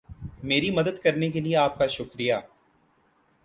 میری 0.43 0.69
مدد 0.71 0.97
کرنے 0.99 1.29
کے 1.31 1.41
لئے 1.41 1.55
آپ 1.55 1.77
کا 1.77 1.87
شکریہ 1.87 2.33